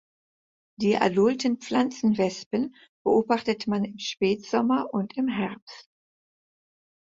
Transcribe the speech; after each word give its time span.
Die 0.77 0.97
adulten 0.97 1.59
Pflanzenwespen 1.59 2.73
beobachtet 3.05 3.67
man 3.67 3.85
im 3.85 3.99
Spätsommer 3.99 4.91
und 4.91 5.15
im 5.15 5.27
Herbst. 5.27 5.91